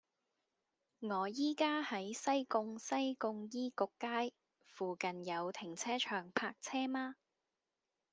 [1.01, 4.33] 我依家喺西貢西貢醫局街，
[4.65, 7.13] 附近有停車場泊車嗎